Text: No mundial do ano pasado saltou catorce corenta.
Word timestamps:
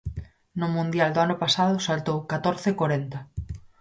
No 0.59 0.67
mundial 0.75 1.09
do 1.13 1.19
ano 1.25 1.35
pasado 1.43 1.83
saltou 1.87 2.17
catorce 2.31 2.69
corenta. 2.79 3.19